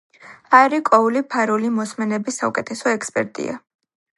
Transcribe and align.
ჰარი 0.53 0.79
კოული 0.87 1.21
ფარული 1.35 1.71
მოსმენების 1.75 2.41
საუკეთესო 2.43 2.91
ექსპერტია. 2.97 3.59